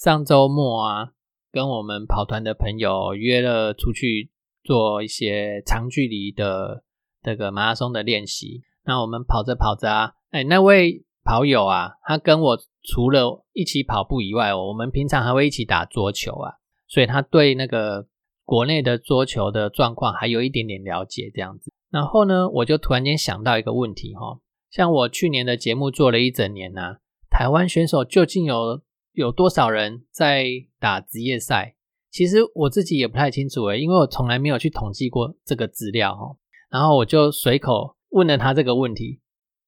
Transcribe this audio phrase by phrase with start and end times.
[0.00, 1.10] 上周末啊，
[1.52, 4.30] 跟我们跑团的朋友约了出去
[4.64, 6.84] 做一些长距离的
[7.22, 8.62] 这个马拉松的练习。
[8.86, 16.54] 那我们跑着跑着啊，哎，那位跑友啊，他跟我除了一起跑步以外，我们平常还会一起打桌球啊，
[16.88, 18.06] 所以他对那个
[18.46, 21.70] 国内的桌球的状况还有一点点了解这样子。
[21.90, 24.40] 然后呢，我就突然间想到一个问题哈。
[24.70, 28.80] 像我去年的节目做了一整年呐，台湾选手究竟有
[29.12, 30.46] 有多少人在
[30.78, 31.74] 打职业赛？
[32.10, 36.36] 其实我自己也不太清楚诶，因为我从来没有去统计过这个资料哈。
[36.70, 39.20] 然后我就随口问了他这个问题，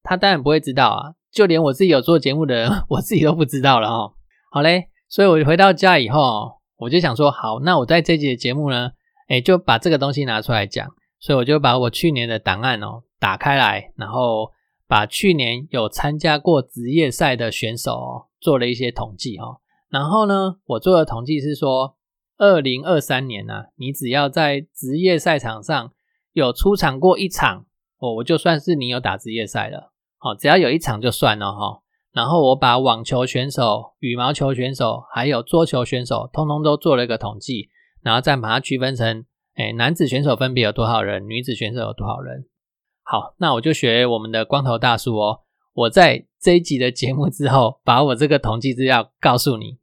[0.02, 4.14] 他当然不会知道啊，就连我自己有做节目的人， 我自己都不知道了哈。
[4.50, 8.90] 好嘞，所以我回到家以后，我就想说，好，那我在这集的节目呢，
[9.28, 10.88] 哎，就把这个东西拿出来讲。
[11.20, 14.50] 所以我就把我去年的档案哦打开来，然后。
[14.88, 21.96] 把去年有参加过职业赛的选手哦做了一些统计哈，然后呢，我做的统计是说，
[22.36, 25.92] 二零二三年呢，你只要在职业赛场上
[26.32, 27.66] 有出场过一场，
[27.98, 31.82] 哦，我就算是你有打职业赛了，好，只要有一场就算了哈。
[32.10, 37.70] 然后我把网球选手、羽毛球选手还有桌球选手，通通都做了一个统计，
[38.02, 42.46] 然后再把它区分成，哎，男子选手分别有多少人，女子选手有多少人。
[43.04, 45.41] 好，那我就学我们的光头大叔哦。
[45.74, 49.78] 我在这一集的节目之后，把我这个统计资料告诉你。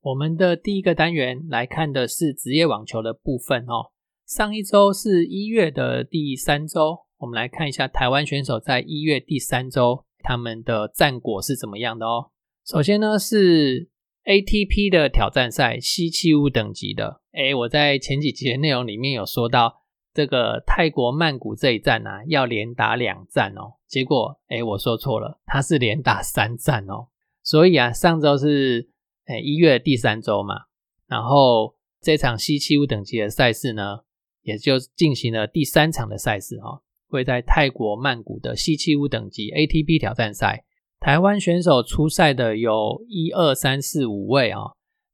[0.00, 3.90] 我们的第一个单元来看的是职业网球的部分哦。
[4.24, 12.30] 上一周是一月的第三周，我们来看一下台湾选手在一月第三周他们的战果是怎么样的哦。
[12.64, 13.88] 首先呢是。
[14.28, 19.80] ATP 的挑战赛 C 七五等级的，哎，我在前几集的内容里面有说到，
[20.12, 23.76] 这个泰国曼谷这一站啊，要连打两站哦。
[23.86, 27.08] 结果，哎，我说错了，它是连打三站哦。
[27.42, 28.90] 所以啊，上周是
[29.24, 30.56] 哎一月第三周嘛，
[31.06, 34.00] 然后这场 C 七五等级的赛事呢，
[34.42, 40.66] 也就进行了第三场的赛事哈，会在泰国曼谷的 C 七五等级 ATP 挑战赛。
[41.00, 44.60] 台湾选手出赛的有一二三四五位啊，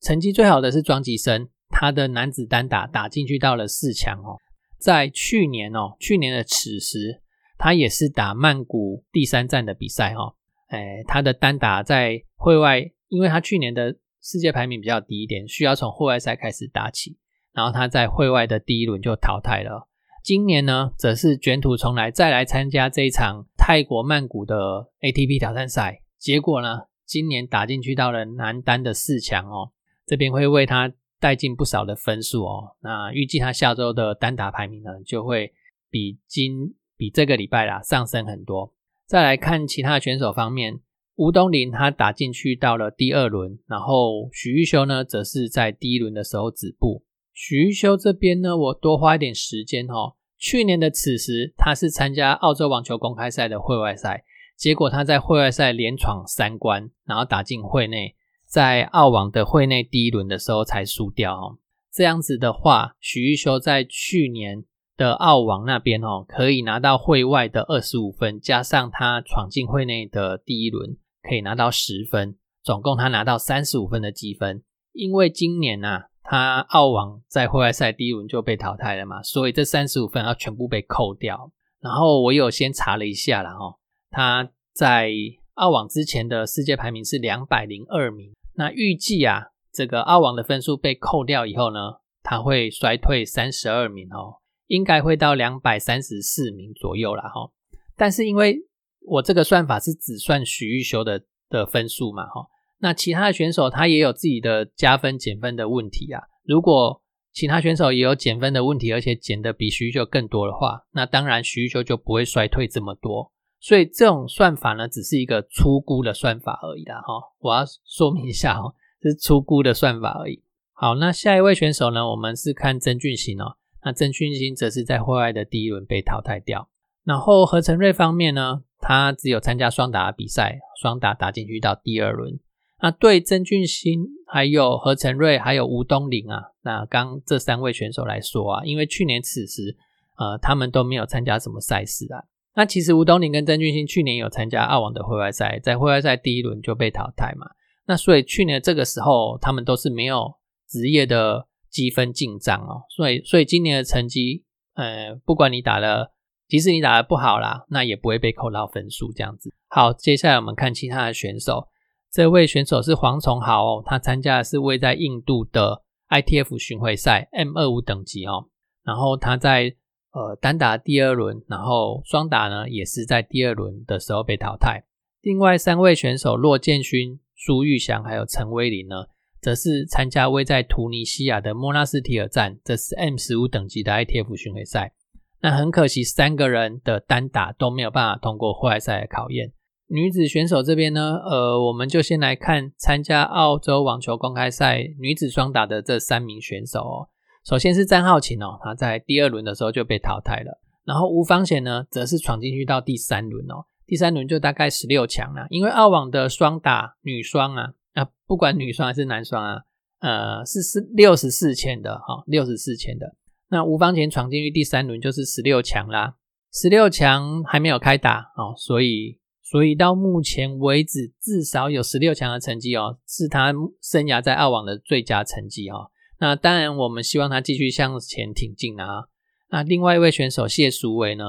[0.00, 4.38] 成绩最好的是庄吉生，他的男子单打打进去到了四强哦。
[4.78, 7.22] 在去年哦，去年的此时，
[7.58, 10.34] 他也是打曼谷第三站的比赛哈，
[10.68, 17.16] 哎，他的单打在会外，因为他去年的世界排名比较低一点，需要从户外赛开始打起，
[17.52, 19.88] 然后他在会外的第一轮就淘汰了。
[20.24, 26.00] 今年呢，则是卷土重来，再来参加这一场泰国曼谷的 ATP 挑战赛。
[26.18, 29.72] 结果呢，今年打进去到了男单的四强哦，
[30.06, 30.90] 这边会为他
[31.20, 32.74] 带进不少的分数哦。
[32.80, 35.52] 那预计他下周的单打排名呢，就会
[35.90, 38.72] 比今比这个礼拜啦上升很多。
[39.04, 40.80] 再来看其他选手方面，
[41.16, 47.04] 吴东林他打进去到了第二轮，然后许玉修呢，则是在第一轮的时候止步。
[47.34, 50.14] 许玉修这边呢，我多花一点时间哈。
[50.38, 54.24] 去年的此时，他是参加澳洲网球公开赛的会外赛，
[54.56, 58.14] 结果他在会外赛连闯三关，然后打进会内，
[58.46, 61.58] 在澳网的会内第一轮的时候才输掉哦。
[61.92, 64.64] 这样子的话，许玉修在去年
[64.96, 74.62] 的澳网那边哦，可以拿到会外的二十五分，加上他闯进会内的第一轮，可以拿到十分，总共他拿到三十五分的积分。
[74.92, 76.04] 因为今年呐。
[76.26, 81.52] 他澳网在户外赛第一轮就被淘汰了嘛，所以这三十五分要全部被扣掉。
[81.80, 83.76] 然后我有先查了一下了哈，
[84.10, 85.10] 他在
[85.52, 88.32] 澳网之前的世界排名是两百零二名。
[88.54, 91.78] 那预计啊，这个澳网的分数被扣掉以后呢，
[92.22, 97.50] 他会衰退三十二名哦，应该会到两百三十四名左右了哈。
[97.94, 98.56] 但是因为
[99.02, 102.46] 我这个算法是只算许玉修的的分数嘛哈。
[102.78, 106.22] 那其他的选手他也有自己的加分减分的问题啊。
[106.44, 113.32] 如果其他选手也有减分的问题，而且减的比徐秀更多的话，那当然徐秀就不会衰退这么多。
[113.58, 117.00] 所以这种算法呢，只是一个粗估的算法而已啦。
[117.00, 117.14] 哈。
[117.40, 120.42] 我要说明一下哦，是粗估的算法而已。
[120.74, 123.56] 好，那下一位选手呢，我们是看曾俊欣哦。
[123.82, 126.68] 那曾俊欣则是在户外的第一轮被淘汰掉。
[127.04, 132.38] 然后何成瑞方面呢，他只有参加双打比赛，双打打进去到第二轮。
[132.84, 139.74] 那对曾俊欣、还有何成瑞、还有吴东林啊，那刚这三位选手来说啊，因为去年此时
[140.18, 142.24] 呃他们都没有参加什么赛事啊。
[142.54, 147.46] 那其实吴东林跟曾俊欣去年有参加澳网的会外赛，在会外赛第一轮就被淘汰嘛。
[147.86, 150.34] 那所以去年这个时候他们都是没有
[150.68, 152.82] 职业的积分进账哦。
[152.94, 154.44] 所以所以今年的成绩，
[154.74, 156.12] 呃，不管你打了。
[156.46, 159.50] 即使你打的不好啦，那也不会被扣到分数这样子。
[159.68, 161.66] 好，接下来我们看其他的选手。
[162.14, 168.46] 这位选手是黄崇豪哦，他参加的是位在印度的 ITF 巡回赛 M 二五等级哦。
[168.84, 169.74] 然后他在
[170.12, 174.84] 呃单打第二轮，然后双打呢也是在第二轮的时候被淘汰。
[175.22, 179.06] 另外三位选手骆建勋、苏玉祥还有陈威林呢，
[179.40, 184.92] 则是参加位在突尼西亚的莫纳斯提尔站，这是 M 十五等级的 ITF 巡回赛。
[185.40, 189.52] 那很可惜，三个人的单打都没有办法通过户外赛的考验。
[189.88, 197.08] 女子选手这边呢，呃，我们就先来看参加澳洲网球公开赛女子双打的这三名选手哦。
[197.44, 200.60] 首先是詹浩琴哦，她在第二轮的时候就被淘汰了。
[200.84, 203.66] 然后吴芳贤呢，则是闯进去到第三轮哦。
[203.86, 209.62] 第三轮就大概十六强了，因为澳网的双打女双啊，啊，不管女双还是男双啊，
[210.00, 213.14] 呃，是是六十四签的哈，六十四签的。
[213.50, 216.16] 那吴方贤闯进去第三轮就是十六强啦，
[216.50, 225.90] 十六强还没有开打哦，所以所以到目前为止至少有十六强的成绩哦，是他生涯在澳网的最佳成绩哦。
[226.18, 229.04] 那当然我们希望他继续向前挺进啊。
[229.50, 231.24] 那另外一位选手谢淑伟呢，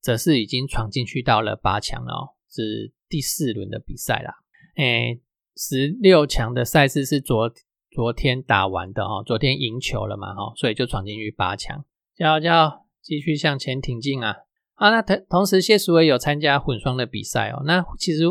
[0.00, 4.34] 则是已经闯进去到了八强了哦，是第四轮的比赛啦。
[4.76, 5.20] 诶，
[5.56, 7.50] 十六强的赛事是昨。
[7.92, 11.84] 昨天打完的哈，昨天赢球了嘛哈，所以就闯进去八强，
[12.14, 14.32] 加油加油，继续向前挺进啊！
[14.80, 17.62] 啊，那同同时谢淑薇有参加混双的比赛哦。
[17.66, 18.24] 那其实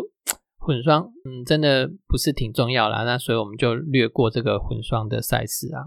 [0.57, 5.85] 混双嗯，真的不是挺重要啦，那所以我们就略过这个混双的赛事啊。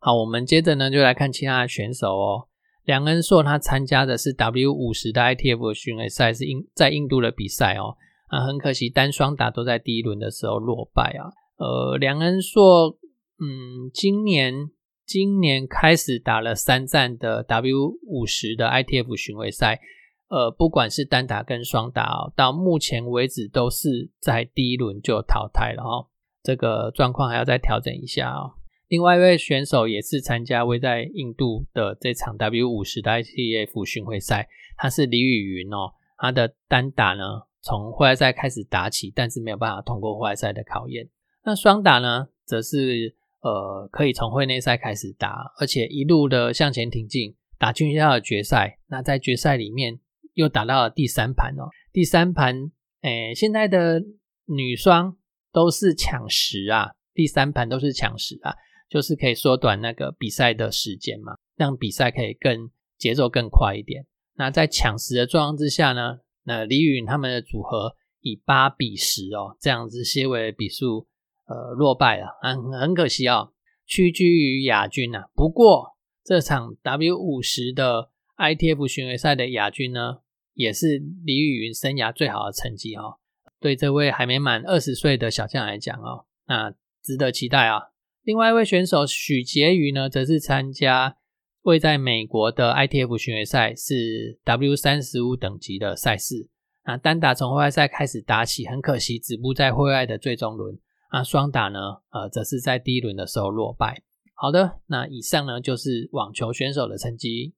[0.00, 2.48] 好，我们接着呢就来看其他的选手哦。
[2.84, 7.94] 梁恩硕他参加的是 W 五十的 ITF 巡回赛，是印在印度的比赛哦。
[8.26, 11.30] 啊，很可惜单双打都在第一轮的时候落败啊。
[11.58, 12.98] 呃，梁恩硕，
[13.38, 14.68] 嗯，今年
[15.06, 19.80] 今年开始打了三站的 W 五十的 ITF 巡回赛，
[20.28, 26.08] 呃，不管是单打跟双打哦，到目前为止都是在第一轮就淘汰了哈。
[26.42, 28.54] 这个状况还要再调整一下哦。
[28.88, 35.92] 另外一位选手也是参加位在印度的这场 W 五十的 ITF 巡回赛，他是李雨云哦。
[36.18, 37.22] 他的单打呢，
[37.62, 41.08] 从户外赛开始打起，但是没有办法通过户外赛的考验。
[41.44, 43.14] 那双打呢，则是
[43.46, 48.78] 呃可以从会内赛开始打，而且一路的向前挺进，打进去到了决赛。
[48.88, 50.00] 那在决赛里面
[50.34, 52.72] 又打到了第三盘哦，第三盘，
[53.02, 54.02] 诶，现在的
[54.46, 55.16] 女双
[55.52, 58.52] 都是抢十啊，第三盘都是抢十啊，
[58.88, 64.04] 就是可以缩短那个比赛的时间嘛，让比赛可以更节奏更快一点。
[64.34, 71.06] 那在抢十的状况之下呢，那李允他们的组合以八比十哦这样子些微的比数。
[71.46, 73.50] 呃，落败了，很很可惜啊，
[73.86, 75.24] 屈居于亚军呐。
[75.34, 80.18] 不过这场 W 五十的 ITF 巡回赛的亚军呢，
[80.54, 83.18] 也是李雨云生涯最好的成绩哦。
[83.60, 87.90] 对这位还没满二十岁的小将来讲哦，那值得期待啊。
[88.22, 91.16] 另外一位选手许婕妤呢，则是参加
[91.62, 96.48] 位在美国的 ITF 巡回赛，是 W 三十五等级的赛事。
[96.84, 100.76] 那单打从户外赛开始打起，很可惜止步在户外的最终轮。
[101.12, 101.78] 那双打呢？
[102.10, 104.02] 呃，则是在第一轮的时候落败。
[104.34, 107.54] 好的，那以上呢就是网球选手的成绩。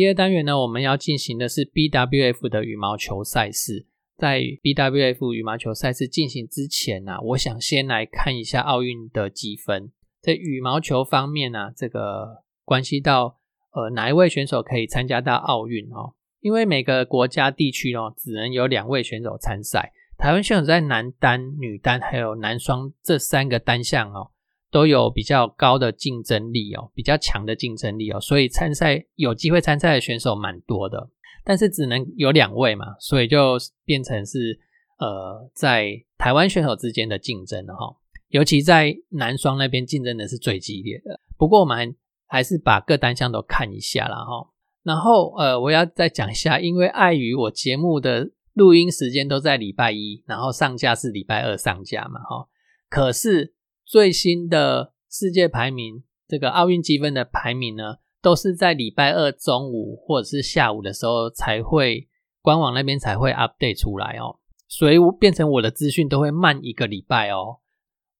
[0.00, 3.84] 第二单元呢，我们要进行的是 BWF 的羽毛球赛事。
[4.16, 9.92] 在 BWF 羽毛球赛事进行之前呢，我想先来看一下奥运的积分。
[10.22, 13.36] 在羽毛球方面呢，这个关系到
[13.72, 16.14] 呃哪一位选手可以参加到奥运哦？
[16.40, 19.92] 因为每个国家地区哦，只能有两位选手参赛。
[20.16, 24.30] 台湾选手在男单、女单还有男双这三个单项哦。
[24.70, 31.10] 都有比较高的竞争力哦，比较强的竞争力哦，所以参赛有机会参赛的选手蛮多的，
[31.44, 34.58] 但是只能有两位嘛，所以就变成是
[34.98, 37.96] 呃在台湾选手之间的竞争了哈，
[38.28, 41.20] 尤其在男双那边竞争的是最激烈的。
[41.36, 41.96] 不过我们
[42.26, 44.50] 还是把各单项都看一下了哈。
[44.82, 52.48] 然后呃，我要再讲一下，因为碍于我节目的录音时间都在礼拜一，然后上架是礼拜二上架嘛哈。
[52.88, 53.54] 可是
[53.90, 62.08] 最新的世界排名，这个奥运积分的排名呢，都是在礼拜二中午或者是下午的时候才会
[62.40, 67.58] 官网那边才会 update 出来哦，所以变成我的资讯都会慢一个礼拜哦。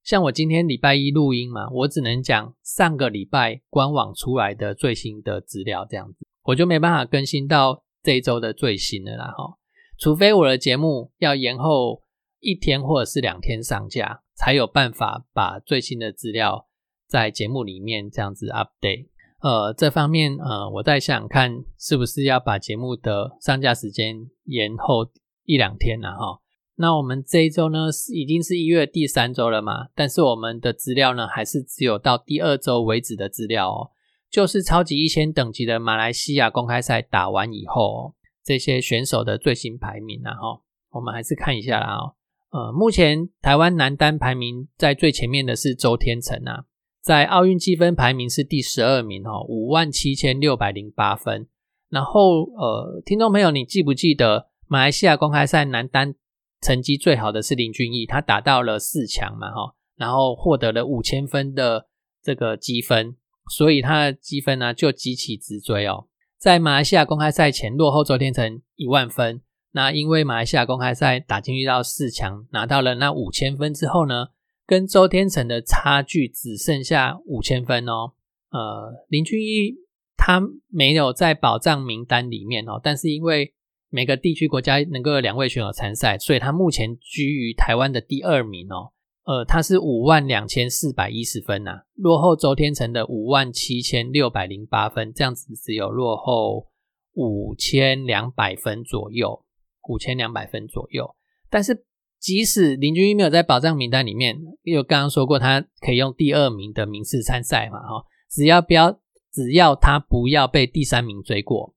[0.02, 9.56] 像我今天礼拜一录音嘛，我只能讲上个礼拜官网出来的最新的资料，这样子我就没办法更新到这一周的最新的啦哈。
[10.00, 12.02] 除非我的节目要延后
[12.40, 16.66] 一天或者是两天上架，才有办法把最新的资料
[17.06, 19.08] 在节目里面这样子 update。
[19.42, 25.10] 呃，这方面呃，我在想看是不是要把节目的上架时间延后
[25.44, 26.40] 一两天了哈。
[26.76, 29.88] 那我们这一周呢，是已经是一月第三周了嘛？
[29.94, 33.90] 但是我们的资料呢，还是只有到第二周为止的资料哦。
[34.30, 42.14] 就是超级一千等级的马来西亚公开赛打完以后，这些选手的最新排名啊，哈，我们还是看一下啦哦。
[42.50, 46.64] 呃，目前台湾男单排名在最前面的是周天成啊，
[47.00, 51.48] 在奥运积分排名是第十二名哦，五万七千六百零八分。
[51.88, 56.14] 然后呃，听众朋友，你记不记得马来西亚公开赛男单？
[56.60, 61.86] 成绩最好的是林俊逸，他打到了四强嘛，哈，然后获得了五千分的
[62.22, 63.16] 这个积分，
[63.50, 66.08] 所以他的积分呢就急起直追哦。
[66.38, 69.40] 在马来西亚公开赛前落后周天成一万分，
[69.72, 74.28] 那因为马来西亚公开赛打进去到四强，拿到了那五千分之后呢，
[74.66, 78.12] 跟周天成的差距只剩下五千分哦。
[78.50, 79.74] 呃，林俊逸
[80.16, 83.54] 他没有在保障名单里面哦，但是因为
[83.88, 88.92] 每个地区国家能够有两位选手参赛，所以他目前居于台湾的第二名哦。
[89.24, 96.66] 呃，他是五万两千四百一十分呐，落后周天成的五万七千六百零八分，这样子只有落后
[97.12, 99.44] 五千两百分左右，
[99.88, 101.14] 五千两百分左右。
[101.48, 101.84] 但是
[102.18, 109.00] 即使林俊逸没有在保障名单里面，因为刚刚说过他可以用第二名的名次参赛嘛，哈，只要不要
[109.32, 111.74] 只要他不要被第三名追过。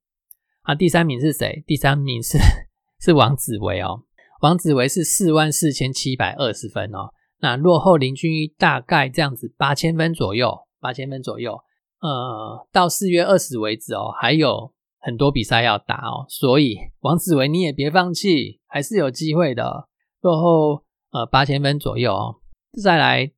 [0.64, 1.64] 啊，第三名是谁？
[1.66, 2.38] 第三名是
[3.00, 4.04] 是王子维哦，
[4.42, 11.60] 王子维是四万四千七百二十分哦，那落后林俊逸大概这样子八千分左右，八千分左右。
[12.00, 14.74] 呃，到四月二十为止哦，还有
[15.06, 19.90] 很多比赛要打哦，所以王子维你也别放弃，还是有机会的。
[20.22, 22.36] 落后呃八千分左右哦，
[22.82, 23.30] 再来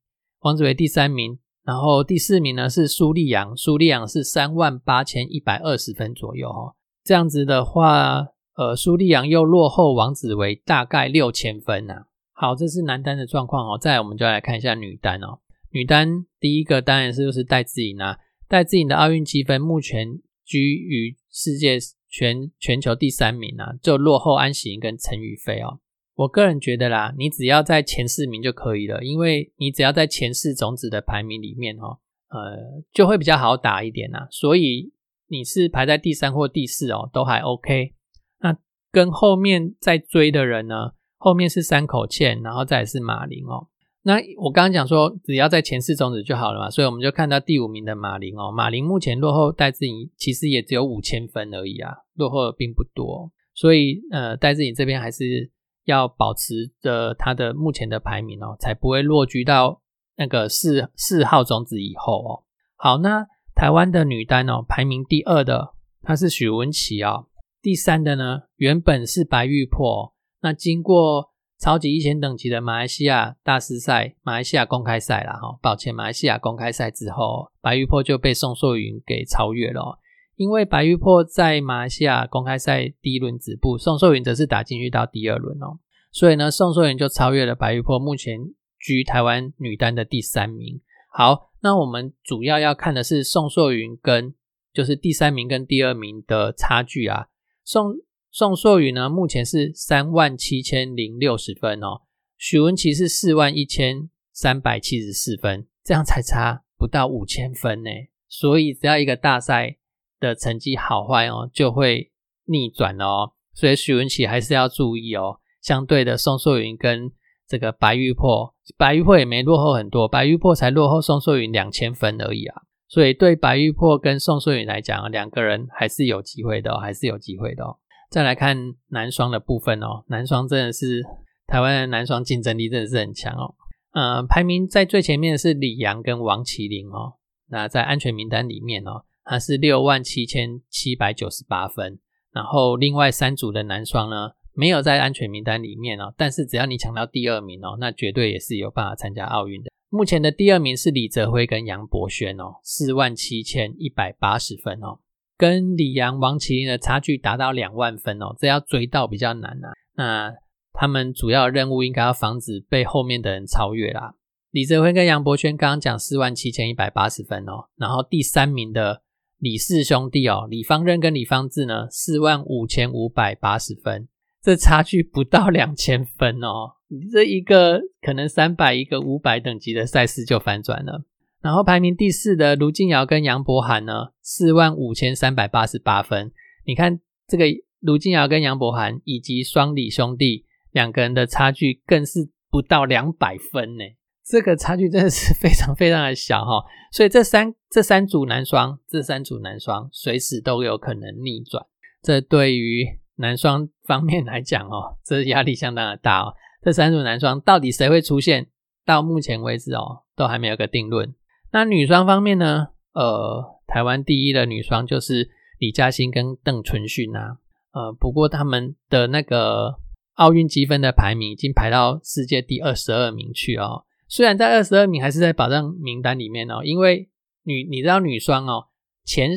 [0.41, 6.75] 王子维第三名，然后第四名呢是苏立阳，苏立阳是三万八千一百二十分左右哦。
[7.03, 12.05] 这样子的话，呃，苏利扬又落后王子维大概六千分呐。
[12.33, 13.75] 好，这是男单的状况哦。
[13.79, 15.39] 再来，我们就来看一下女单哦。
[15.71, 21.77] 女单第一个当然是就是戴资颖啊，戴资颖的奥运积分目前居于世界
[22.09, 25.81] 全全球第三名啊，就落后安喜跟陈雨菲哦。
[26.15, 31.99] 我个人觉得啦，你只要在前四名就可以了，因为你只要在前四种子的排名里面哦，
[32.29, 34.27] 呃，就会比较好打一点呐。
[34.31, 34.93] 所以。
[35.27, 37.95] 你是排在第三或第四哦，都还 OK。
[38.41, 38.55] 那
[38.91, 40.91] 跟后面在追的人呢？
[41.17, 43.67] 后面是三口茜，然后再是马林哦。
[44.05, 48.51] 那我刚刚讲说，只要在前四种子就好了嘛，所以我们就看到第五名的马林哦。
[48.51, 53.31] 马林目前落后戴志颖，其实也只有五千分而已啊，落后的并不多。
[53.55, 55.51] 所以呃，戴志颖这边还是
[55.85, 59.81] 要保持着他的目前的排名哦，才不会落居到
[60.15, 62.43] 那个四四号种子以后哦。
[62.77, 63.27] 好，那。
[63.57, 67.27] 台湾的女单哦，排名第二的她是许文琪哦，
[67.61, 70.13] 第三的呢原本是白玉珀。
[70.41, 79.99] 那经过超级一千等级的马来西亚大师赛、马来西亚公开赛啦，哈，抱歉，马来西亚公开赛之后，白玉珀就被宋硕云给超越了。
[80.35, 85.79] 因为白玉珀在马来西亚公开赛第一轮止步，宋硕云则是打进去到第二轮哦，
[86.11, 88.39] 所以呢，宋硕云就超越了白玉珀，目前
[88.79, 90.81] 居台湾女单的第三名。
[91.11, 91.51] 好。
[91.61, 94.35] 那我们主要要看的是宋硕云跟
[94.71, 97.25] 就是第三名跟第二名的差距啊。
[97.63, 97.95] 宋
[98.37, 102.01] 宋硕宇呢，目前是三万七千零六十分哦，
[102.37, 107.89] 许文琪是四万一千三百七十四分，这样才差不到五千分呢。
[108.27, 109.77] 所以只要一个大赛
[110.19, 112.11] 的成绩好坏哦，就会
[112.47, 113.31] 逆转哦。
[113.53, 115.39] 所以许文琪还是要注意哦。
[115.61, 117.09] 相对的，宋硕云跟
[117.47, 127.77] 这个白玉珀，白玉珀也没落后很多，白玉珀才落后宋硕云两千分而已啊，所以对白玉珀跟宋硕云来讲，两个人还是有机会的哦，还是有机会的哦。
[128.09, 131.03] 再来看男双的部分哦，男双真的是
[131.47, 133.55] 台湾的男双竞争力真的是很强哦。
[133.93, 137.13] 呃，排名在最前面的是李阳跟王麒麟哦，
[137.47, 141.99] 那在安全名单里面哦，他是六万七千七百九十八分。
[142.33, 149.71] 然后另外三组的男双呢，没有在安全名单里面哦，但是只要你抢到第二名哦，那绝对也是有办法参加奥运的。
[149.89, 154.99] 目前的第二名是李泽辉跟杨博轩哦，四万七千一百八十分哦，
[155.37, 159.73] 跟李阳、王麒麟的差距达到两万分哦，这要追到比较难啊。
[159.95, 160.33] 那
[160.73, 164.15] 他们主要任务应该要防止被后面的人超越啦。
[164.51, 169.01] 李泽辉跟杨博轩刚刚讲四万七千一百八十分哦，然后第三名的
[169.39, 174.07] 李氏兄弟哦，李方任跟李方志呢，四万五千五百八十分，
[174.41, 176.75] 这差距不到两千分哦。
[177.11, 181.03] 这一个可能三百，一个五百等级的赛事就反转了。
[181.45, 186.31] 然后排名第四的卢静瑶跟杨博涵呢，四万五千三百八十八分。
[186.65, 187.45] 你看这个
[187.81, 193.83] 卢静瑶跟杨博涵以及双李兄弟两个人的差距更是不到两百分呢。
[194.25, 196.65] 这个差距真的是非常非常的小哈。
[196.91, 201.63] 所以这三这三组男双，这三组男双随时都有可能逆转。
[202.01, 202.87] 这对于
[203.17, 206.33] 男双方面来讲哦，这压力相当的大哦。
[206.63, 208.47] 这三组男双到底谁会出现？
[208.83, 211.13] 到目前为止哦，都还没有个定论。
[211.55, 212.67] 那女双方面呢？
[212.91, 217.37] 呃，台湾第一的女双就是李嘉欣跟邓淳勋啊。
[217.71, 219.75] 呃，不过他们的那个
[220.15, 223.85] 奥运积分的排名已经排到世界第二十二名去哦。
[224.09, 226.59] 虽然在二十二名，还是在保障名单里面哦。
[226.61, 227.09] 因为
[227.43, 228.65] 女，你知道女双哦，
[229.05, 229.31] 前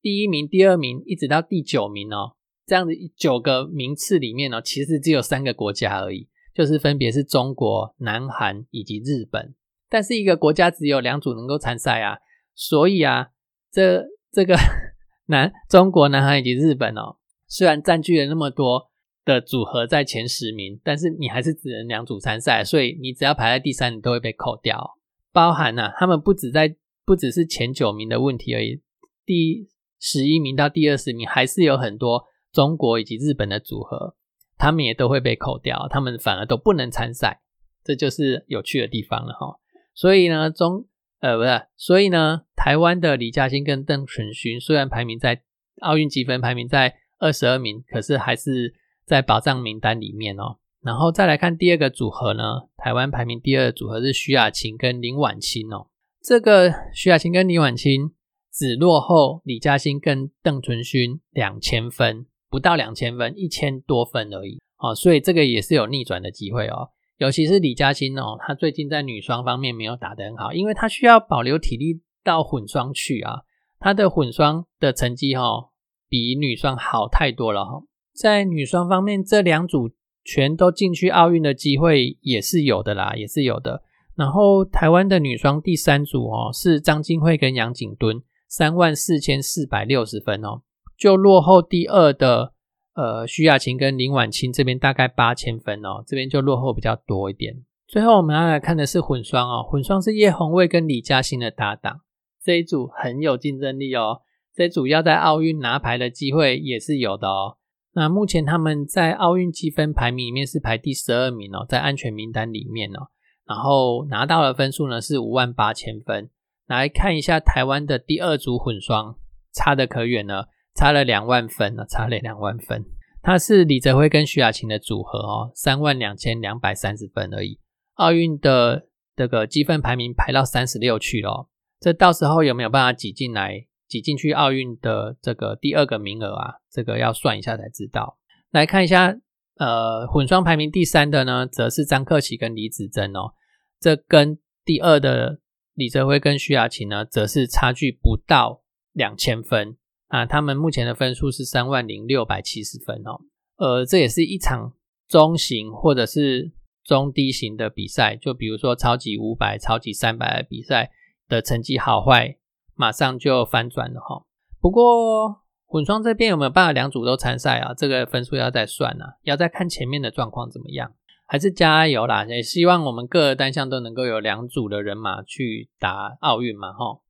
[0.00, 6.28] 第一名、第二名一直到第九名哦，这样子九个名次里面哦，其实只有三个国家而已。
[6.54, 9.56] 就是分别是中国、南韩以及日本，
[9.94, 12.18] 但是一个国家只有两组能够参赛啊，
[12.56, 13.28] 所以啊，
[13.70, 14.56] 这这个
[15.26, 18.90] 南中国、南韩以及日本哦，虽然占据了那么多
[19.24, 24.98] 的组合在前十名，但是你还是只能两组参赛，所以你只要排在第三，你都会被扣掉。
[25.32, 26.74] 包含呢，他们不止在
[27.04, 28.82] 不只是前九名的问题而已，
[29.24, 29.68] 第
[30.00, 34.16] 十一名到第二十名还是有很多中国以及日本的组合。
[34.58, 37.42] 他们也都会被扣掉，他们反而都不能参赛，
[37.84, 39.60] 这就是有趣的地方了哈。
[39.94, 40.86] 所以呢，中
[41.20, 45.42] 呃不是，所以呢，台湾的李嘉欣跟邓淳勋虽然排名在
[45.80, 48.74] 奥运积分排名在二十二名，可是还是
[49.06, 50.58] 在保障名单里面哦。
[50.82, 55.88] 然后再来看第二个组合呢，台湾排名第二的组合是徐雅琴跟林婉清哦。
[56.22, 58.12] 这个徐雅琴跟林婉清
[58.52, 62.26] 只落后李嘉欣跟邓淳勋两千分。
[62.50, 66.90] 不到两千分，一千多分而已，哦，所以这个也是有逆转的机会哦。
[67.18, 73.42] 尤其是李嘉欣哦，她最近在女双方面没有打得很好，因为她需要保留体力到混双去啊。
[73.78, 75.70] 她的混双的成绩哈，
[76.08, 77.82] 比女双好太多了哈。
[78.14, 79.90] 在女双方面，这两组
[80.24, 83.82] 全都进去奥运的机会也是有的啦，也是有的。
[84.16, 90.62] 然后台湾的女双第三组哦，是张金惠跟杨景敦，三万四千四百六十分哦。
[90.96, 92.53] 就落后第二的
[92.94, 97.64] 呃徐雅琴跟林婉清这边大概八千分哦，这边就落后比较多一点。
[97.86, 102.00] 最后我们要来看的是混双哦，混双是叶红卫跟李嘉欣的搭档，
[102.42, 104.22] 这一组很有竞争力哦，
[104.54, 107.58] 这组要在奥运拿牌的机会也是有的哦。
[107.92, 113.08] 那目前他们在奥运积分排名里面是排第十二名哦，在安全名单里面哦，
[113.46, 116.30] 然后拿到的分数呢是五万八千分。
[116.66, 119.14] 来看一下台湾的第二组混双，
[119.52, 120.48] 差的可远了。
[120.74, 122.84] 差了两万分呢，差了两万分。
[123.22, 127.58] 他是李泽辉跟徐雅琴的组合哦，三万两千两百三十分而已。
[127.94, 131.48] 奥运的这个积分排名排到三十六去了，
[131.80, 136.54] 这到时候有没有办法挤进来，挤进去奥运的这个第二个名额啊？
[136.70, 138.18] 这个要算一下才知道。
[138.50, 139.16] 来看一下，
[139.56, 143.32] 呃，混双排名第三的呢，则是张克奇跟李子珍哦。
[143.80, 145.40] 这跟第二的
[145.74, 149.76] 李泽辉跟徐雅琴呢，则是差距不到两千分。
[150.14, 153.18] 啊，他们目前的分数是三万零六百七十分哦，
[153.56, 154.72] 呃，这也是一场
[155.08, 156.52] 中型或者是
[156.84, 160.92] 中低型的比赛，就比如说超级五百、超级三百的比赛
[161.26, 162.36] 的成绩好坏，
[162.76, 164.24] 马上就翻转了哈。
[164.60, 167.74] 不过混双这边有没有办法两组都参赛啊？
[167.74, 170.92] 这个分数要再算啊，要再看前面的状况怎么样，
[171.26, 172.24] 还是加油啦！
[172.26, 177.00] 也希望我们各个单项都能够有两组的人马去打奥运嘛，哈。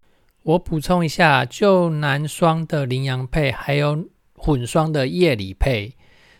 [0.45, 5.97] 我补充一下，就男双的林洋配，还有混双的叶里配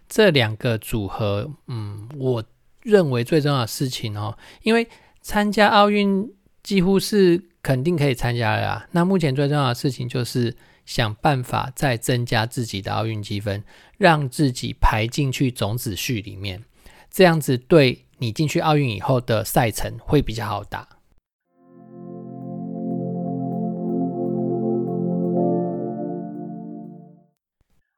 [0.07, 2.45] 这两个组合，嗯，我
[2.83, 4.87] 认为最重要的事情哦，因为
[5.23, 6.31] 参加奥运
[6.62, 13.64] 几乎是肯定可以参加的，那目前最重要的事情就是想办法再增加自己的奥运积分，
[13.97, 16.62] 让自己排进去种子序里面，
[17.11, 20.87] 这样子对你进去奥运以后的赛程会比较好打。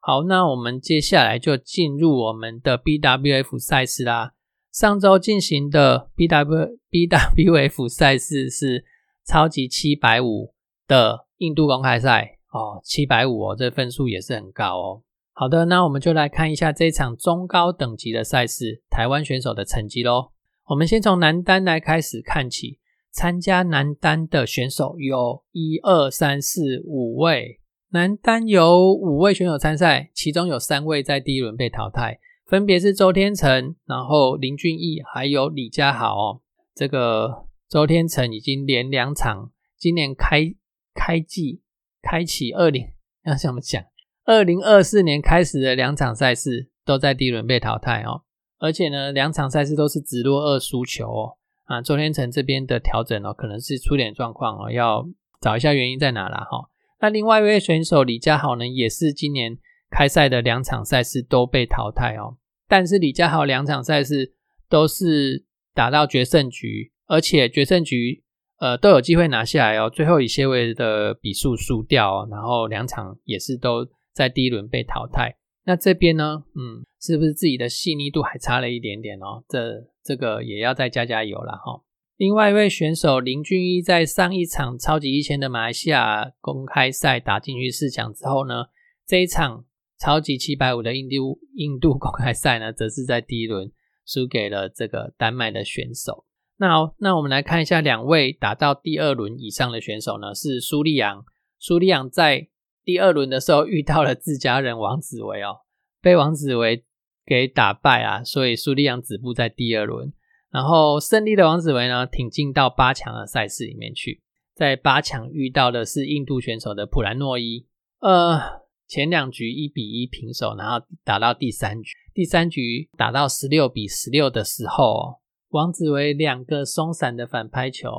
[0.08, 4.34] 好，那我们接下来就进入我们的 BWF 赛事啦。
[4.70, 8.84] 上周进行的 BW BWF 赛事是
[9.26, 10.54] 超级七百五
[10.86, 15.02] 的印度公开赛哦，七百五哦，这分数也是很高哦。
[15.32, 20.30] 好的，那我们就来看一下这场中高等级的赛事，台湾选手的成绩喽。
[20.66, 22.78] 我们先从男单来开始看起，
[23.10, 27.58] 参加男单的选手有一二三四五位。
[27.96, 36.40] 男单有五位选手参赛，其中有三位在第一轮被淘汰，分别是周天成、然后林俊逸还有李佳豪哦。
[36.74, 40.54] 这个周天成已经连两场，今年开
[40.94, 41.62] 开季
[42.02, 42.86] 开启二零
[43.24, 43.82] 要怎么讲？
[44.26, 48.20] 二零二四年开始的两场赛事都在第一轮被淘汰哦，
[48.58, 51.38] 而且呢，两场赛事都是直落二输球哦。
[51.64, 55.08] 啊，周天成这边的调整哦，可能是出点状况哦，要
[55.40, 56.68] 找一下原因在哪啦哈。
[57.00, 59.58] 那另外一位选手李佳豪呢，也是今年
[59.90, 62.38] 开赛的两场赛事都被淘汰哦。
[62.68, 64.34] 但是李佳豪两场赛事
[64.68, 68.24] 都是打到决胜局，而且决胜局
[68.58, 69.88] 呃都有机会拿下来哦。
[69.88, 75.36] 最后以些微的比数输掉，然后两场也是都在第一轮被淘汰。
[75.64, 79.44] 那这边呢，嗯，是不是自己的细腻度还差了一点点哦？
[79.48, 81.82] 这这个也要再加加油了哈。
[82.16, 88.64] 另外一位选手林俊一在上一场超级一千的马来西亚公开赛打进去四强之后呢，
[89.06, 89.66] 这一场
[89.98, 93.70] 超级七百五的印度 印度公开赛呢，则是在第一轮
[94.06, 96.24] 输给了这个丹麦的选手。
[96.56, 101.22] 那好那我们来看一下两位打到第二轮以上的选手呢，是苏利昂。
[101.58, 102.48] 苏利昂在
[102.82, 105.58] 第二轮的时候遇到了自家人王子维哦，
[106.00, 106.82] 被王子维
[107.26, 110.14] 给打败啊，所以苏利昂止步在第二轮。
[110.56, 114.22] 然后胜利的王子维呢，挺进到八强的赛事里面去，
[114.54, 117.66] 在八强遇到的是印度选手的普兰诺伊，
[118.00, 118.40] 呃，
[118.88, 127.90] 前两局一比一平手，然后打到第三局，第三局打到十六比十六的时候，王子维两个松散的反拍球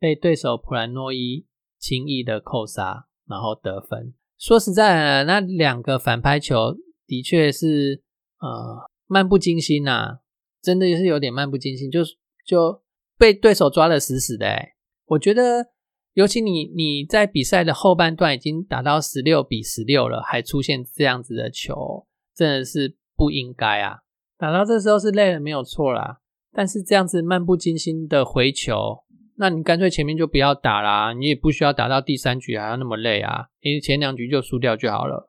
[0.00, 1.46] 被对手普兰诺伊
[1.78, 4.12] 轻易的扣杀，然后得分。
[4.40, 6.74] 说实在，那两个反拍球
[7.06, 8.02] 的确是
[8.40, 10.18] 呃漫不经心呐。
[10.62, 12.02] 真的是有点漫不经心，就
[12.46, 12.80] 就
[13.18, 14.74] 被对手抓的死死的哎！
[15.06, 15.66] 我觉得，
[16.14, 23.98] 尤其你你在比赛的后半段已经打到十六比十六了，还出现这样子的球，真的是不应该啊！
[24.38, 26.20] 打到这时候是累了没有错啦，
[26.52, 29.02] 但是这样子漫不经心的回球，
[29.36, 35.28] 那你干脆前面就不要打啦，你也不需要打到第三局还要那么累啊，因为前两局就输掉就好了。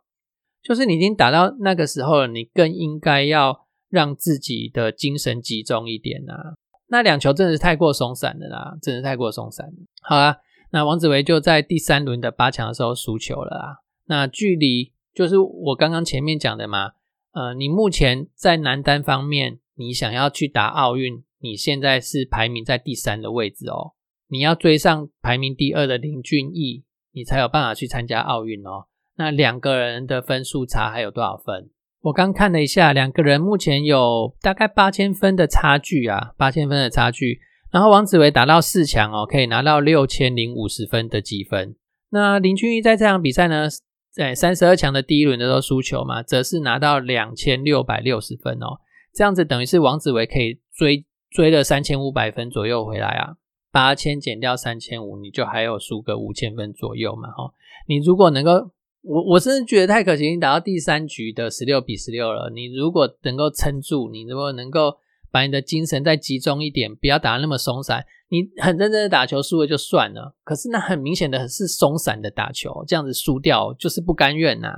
[0.61, 3.62] 就是你已经打到那个时候了，你更应该要。
[3.93, 6.57] 让自己的精神集中一点啊！
[6.87, 9.71] 那两球真的是太过松散了啦，真的太过松散。
[10.01, 10.39] 好啦，
[10.71, 13.67] 那王子维就在第三轮的八强的时候输球了啊。
[14.07, 16.93] 那距离就是我刚刚前面讲的嘛，
[17.33, 23.93] 呃，你目前在男单方面，你想要去打奥运，你现在是排名在第三的位置哦。
[24.27, 28.87] 你要追上排名第二的林俊逸，你才有办法去参加奥运哦。
[29.15, 31.69] 那两个人的分数差还有多少分？
[32.03, 37.39] 我刚看了一下，两个人目前有大概八千分的差距啊，八千分的差距。
[37.71, 41.77] 然后王子维打到四强哦，可以拿到六千零五十分的积分。
[42.09, 43.69] 那林俊逸在这场比赛呢，
[44.11, 48.81] 在三十二强的第一轮的时候输球嘛，则是拿到两千六百六十分哦。
[49.13, 53.35] 这样子等于是王子维可以追追了三千五百分左右回来啊。
[53.71, 57.29] 八千减掉三千五，你就还有输个五千分左右嘛。
[57.29, 57.53] 哈，
[57.87, 58.71] 你如果能够。
[59.03, 62.49] 我我真的觉得太可惜，你打到第三局的十六比十六了。
[62.49, 64.95] 你如果能够撑住，你如果能够
[65.29, 70.33] 把你的精神再集中一点，不要打那么松散，你很认真的打球输了就算了。
[70.45, 74.69] 可是那很明显的是松散的打球，这样子输掉就是不甘愿呐。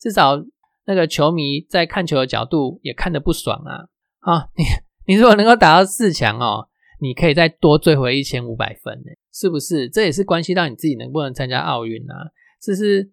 [0.00, 0.40] 至少
[0.86, 3.88] 那个球迷在看球的角度也看得不爽啊。
[4.20, 4.64] 啊，你
[5.06, 6.68] 你如果能够打到四强哦，
[7.00, 9.88] 你可以再多追回一千五百分呢，是不是？
[9.88, 12.30] 这也是关系到你自己能不能参加奥运啊。
[12.62, 13.10] 这是。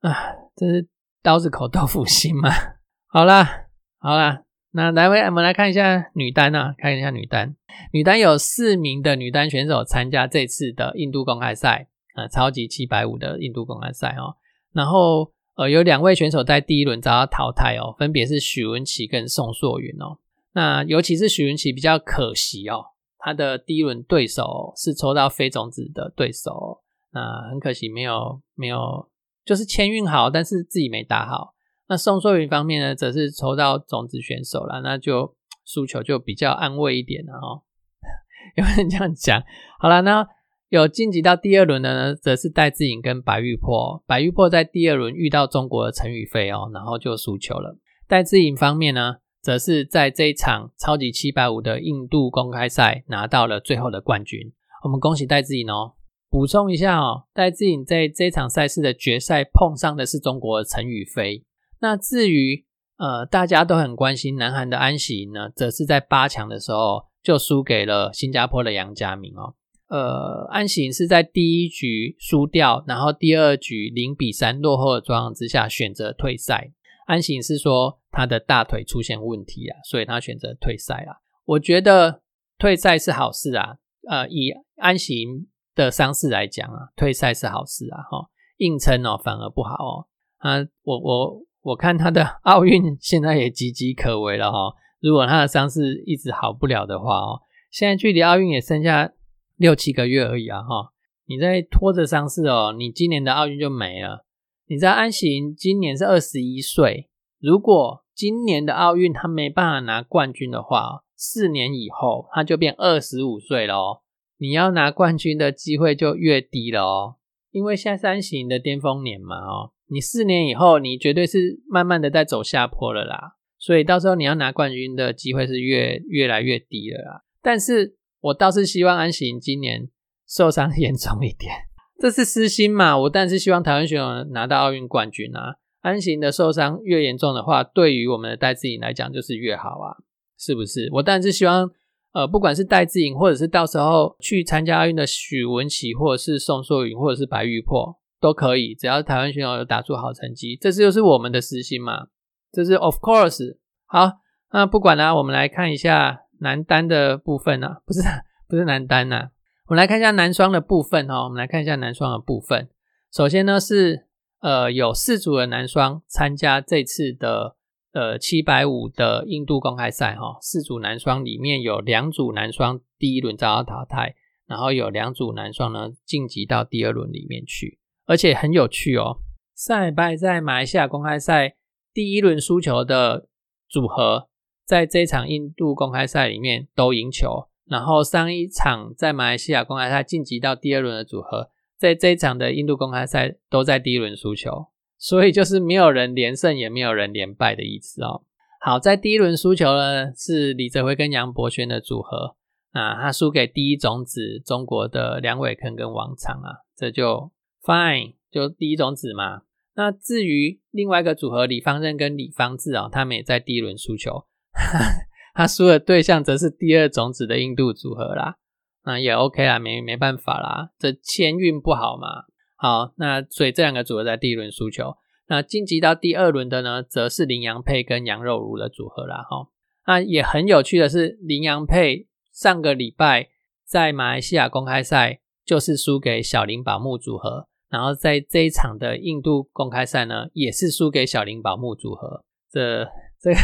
[0.00, 0.14] 啊，
[0.56, 0.88] 这是
[1.22, 2.50] 刀子口豆腐心嘛？
[3.08, 3.66] 好啦，
[3.98, 7.54] 好啦，那来，我们来看一下女单啊，看一下女单。
[7.92, 14.36] 女单有四名的女单选手参加这次的印度公开赛啊，超级七百五的印度公开赛哦。
[14.72, 20.18] 然后呃，有两位选手在第一轮遭到淘汰哦，分别是许文琪跟宋硕云哦。
[20.52, 22.86] 那尤其是许文琪比较可惜哦，
[23.18, 26.80] 他的第一轮对手是抽到非种子的对手，
[27.12, 29.09] 那很可惜没有没有。
[29.50, 31.54] 就是签运好，但是自己没打好。
[31.88, 35.34] 那宋硕云方面呢，则是抽到种子选手了，那就
[35.66, 37.62] 输球就比较安慰一点了哦。
[38.54, 39.42] 有人这样讲，
[39.80, 40.24] 好了，那
[40.68, 44.00] 有晋级到第二轮的呢，则是戴志颖跟白玉珀。
[44.06, 47.76] 白玉珀在第二轮遇到中国的陈宇飞哦，然后就输球了。
[48.06, 54.52] 戴志颖方面呢，则是在这一场超级七百五的印度公开赛拿到了最后的冠军。
[54.84, 55.94] 我们恭喜戴志颖哦！
[56.30, 61.44] 补充一下哦，戴志颖在这场赛事的决赛碰上的是中国的陈宇飞。
[61.80, 62.64] 那至于
[62.98, 69.54] 呃，大家都很关心南韩的安喜莹呢，则是在八强的时候就输给了新加坡的杨家明哦。
[69.88, 76.70] 呃，安行是在第一局输掉，然后第二局零比三落后的状况之下选择退赛。
[77.06, 81.18] 安行是说他的大腿出现问题啊，所以他选择退赛啊。
[81.46, 82.22] 我觉得
[82.56, 83.78] 退赛是好事啊。
[84.08, 85.48] 呃，以安行
[85.84, 88.02] 的伤势来讲啊，退赛是好事啊。
[88.10, 90.06] 哈，硬撑哦反而不好哦。
[90.38, 94.74] 啊，我我我看他的 奥运现在也岌岌可危了哈。
[95.00, 97.40] 如果他的伤势一直好不了的话哦，
[97.70, 99.12] 现在距离奥运也剩下。
[99.56, 100.94] 六七个月而已啊，哈！
[101.26, 104.24] 你在拖着伤势哦，你今年的奥运就没了。
[104.68, 114.00] 你知道安行今年是二十一岁，如果今年的奥运他没办法拿冠军的话，四年以后他就变二十五岁了哦。
[114.40, 117.16] 你要拿冠军的机会就越低了哦，
[117.52, 127.22] 因为现在是安行的巅峰年嘛，哦，你四年以后你绝对是慢慢的在走下坡了啦，所以到时候你要拿冠军的机会是越越来越低了啦。
[127.40, 127.96] 但是。
[128.22, 129.88] 我倒是希望安行今年
[130.28, 131.54] 受伤严重一点，
[131.98, 132.98] 这是私心嘛？
[132.98, 135.56] 我但是希望台湾选手拿到奥运冠军啊！
[135.80, 139.96] 安行的受伤越严重的话，对于我们的戴志颖来讲就是越好啊，
[140.36, 140.90] 是不是？
[140.92, 141.70] 我当然是希望，
[142.12, 152.08] 呃，不管是戴志颖，或者是到时候去参加奥运的许文琪，或者是宋硕云，或者是白玉珀，都可以，只要台湾选手有打出好成绩，这是就是我们的私心嘛？
[152.52, 153.56] 这是 of course。
[153.86, 154.12] 好，
[154.52, 156.20] 那不管啦，我们来看一下。
[156.42, 158.00] 男单的部分呢，不是
[158.48, 159.28] 不是男单呐，
[159.66, 161.24] 我们来看一下男双的部分哦。
[161.24, 162.70] 我们来看一下男双的部分。
[163.12, 164.06] 首先呢是
[164.40, 167.56] 呃有四组的男双参加这次的
[167.92, 170.38] 呃七百五的印度公开赛哈。
[170.40, 174.14] 四组男双里面有两组男双第一轮遭到淘汰，
[174.46, 179.20] 然后有两组男双呢晋级到第二轮里面去，而且很有趣哦。
[179.54, 181.56] 上礼拜在马来西亚公开赛
[181.92, 183.28] 第一轮输球的
[183.68, 184.28] 组合。
[184.66, 194.68] 在这场印度公开赛里面都赢球，然后上一场在马来西亚公开赛晋级到第二轮的组合，在这一场的印度公开赛都在第一轮输球，
[195.00, 198.22] 所以就是没有人连胜，也没有人连败的意思哦。
[198.60, 202.36] 好，在第一轮输球呢是李泽辉跟杨博轩的组合，
[202.72, 207.32] 啊，他输给第一种子中国的梁伟坑跟王昶啊，这就
[207.64, 209.44] fine，就第一种子嘛。
[209.74, 214.26] 那至于另外一个组合李方任跟李方志啊，他们也在第一轮输球。
[215.32, 218.36] 他输的对象则是第二种子的印度组合啦，
[218.84, 222.24] 那也 OK 啦，没没办法啦，这签运不好嘛。
[222.60, 224.96] 好，那所以这两个组合在第一轮输球，
[225.28, 229.22] 那晋级到第二轮的呢，则是林洋配跟羊肉如的组合啦。
[229.22, 229.48] 哈，
[229.86, 233.28] 那也很有趣的是，林洋配上个礼拜
[233.64, 242.22] 在马来西亚公开赛就是输给小林宝木组合，然后在这一场的印度公开赛呢，也是输给小林宝木组合。
[242.52, 242.86] 这
[243.18, 243.40] 这个。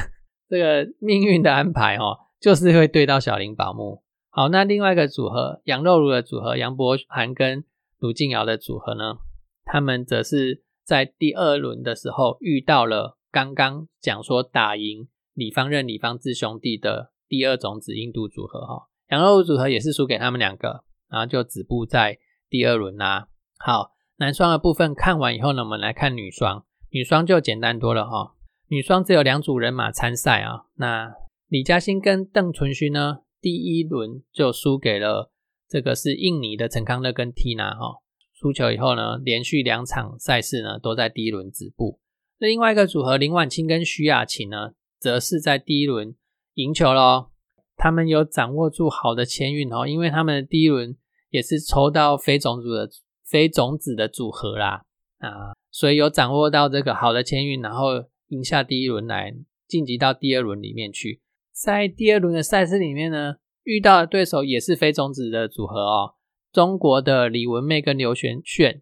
[0.48, 4.00] 这个命运的安排哦，就是会对到小林宝木。
[4.30, 7.64] 好，那另外一个组合羊肉如的组合杨博涵跟
[7.98, 9.18] 卢静瑶的组合呢，
[9.64, 23.28] 他们则是在第二轮的时候遇到了刚刚讲说打赢李方任李方志兄弟的第二种子印度组合哈，杨肉组合也是输给他们两个，然后就止步在第二轮啦。
[23.58, 28.34] 好，男双的部分看完以后呢，我们来看女双，女双就简单多了哈。
[28.68, 31.12] 女双只有两组人马参赛啊，那
[31.48, 35.30] 李嘉欣跟邓淳勋呢，第一轮就输给了
[35.68, 38.00] 这个是印尼的陈康乐跟 Tina 哈，
[38.32, 42.00] 输球以后呢，连续两场赛事呢都在第一轮止步。
[42.38, 46.14] 那另外一个组合林婉清跟徐雅琴呢，则是在第一轮
[46.54, 47.30] 赢球喽。
[47.76, 50.96] 他们有掌握住好的签运哦，因为他们的第一轮
[51.30, 52.90] 也是抽到非种子的
[53.24, 54.84] 非种子的组合啦
[55.18, 58.04] 啊，所以有掌握到这个好的签运，然后。
[58.30, 59.32] 赢下第一轮来
[59.68, 61.20] 晋级到第二轮里面去，
[61.52, 66.14] 在第二轮的赛事里面呢，遇到的对手也是非种子的组合哦，
[66.52, 68.80] 中国的李文妹跟刘璇璇，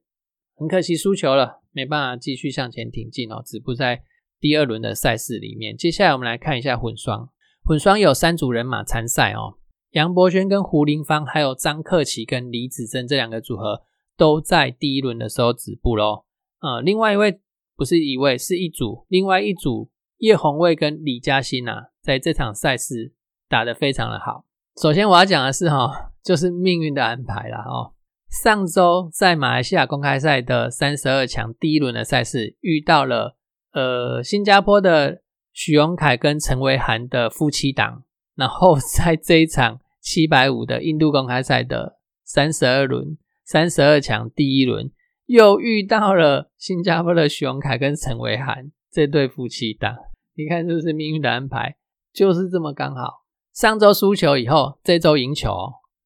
[0.55, 4.05] 很可惜输球了，没办法继续向前挺进哦，止步在
[4.39, 5.77] 第二轮的赛事里面。
[5.77, 7.31] 接下来我们来看一下混双，
[7.65, 9.59] 混双有三组人马参赛哦，
[9.91, 13.83] 杨博轩跟胡林芳，还有张克奇跟李子珍这两个组合
[14.17, 16.25] 都在第一轮的时候止步喽。
[16.61, 17.41] 呃，另外一位。
[17.77, 19.05] 不是一位，是一组。
[19.09, 23.13] 另外一组叶红卫跟李嘉欣啊，在这场赛事
[23.49, 24.45] 打得非常的好。
[24.81, 27.95] 首先我要讲的是哈，就是命运的安排了哦。
[28.29, 33.37] 上周在马来西亚公开赛的三十二强第一轮的赛事，遇到了
[33.73, 38.03] 呃新加坡的许荣凯跟陈维涵的夫妻档，
[38.35, 44.91] 然后在这一场七百五的印度公开赛的三十二轮三十二强第一轮，
[45.27, 49.95] 又遇到了新加坡的许荣凯跟陈维涵这对夫妻档。
[50.35, 51.77] 你看，这是命运的安排，
[52.13, 53.24] 就是这么刚好。
[53.55, 55.55] 上周输球以后，这周赢球，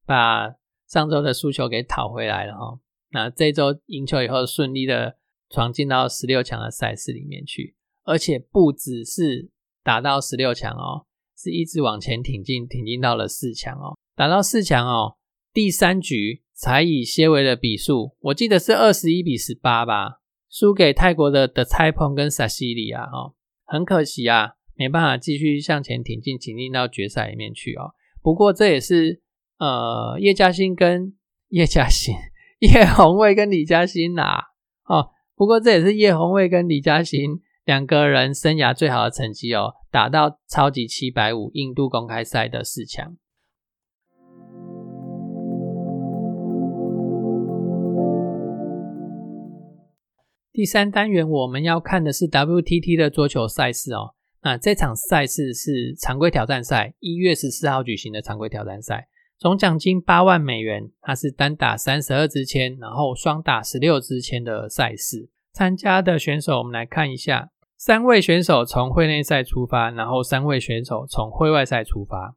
[0.04, 0.54] 把
[0.86, 2.78] 上周的输球给讨回来了哈。
[3.10, 5.16] 那这周赢球以后，顺利的
[5.48, 9.50] 闯进到十六强的赛事里面去，而且不只是
[9.82, 11.06] 打到十六强哦，
[11.38, 13.96] 是一直往前挺进，挺进到了四强哦。
[14.14, 15.16] 打到四强哦，
[15.54, 23.32] 第三局才以些微的比数，我记得是二十一比十八吧，输给泰国的的蔡鹏跟萨西里亚哦，
[23.64, 24.56] 很可惜啊。
[24.78, 27.90] 没办法继续向前挺进，挺进到决赛里面去哦。
[28.22, 29.20] 不过这也是
[29.58, 31.14] 呃叶嘉欣跟
[31.48, 32.14] 叶嘉欣、
[32.60, 34.22] 叶红卫跟李嘉欣呐
[34.84, 35.10] 哦。
[35.34, 43.16] 不过这也是叶红卫跟李嘉欣两个人生涯最好的成绩哦，打到超级七百五印度公开赛的四强。
[50.52, 54.14] 第三单元我们要看的是 WTT 的桌球赛事哦。
[54.42, 60.90] 那这场赛事是常规挑战赛，一月十四号举行的常规挑战赛，总奖金八万美元。
[61.00, 65.28] 它是单打三十二支签，然后双打十六支签的赛事。
[65.52, 72.36] 参加的选手，我们来看一下，三位选手从会内赛出发，然后三位选手从会外赛出发。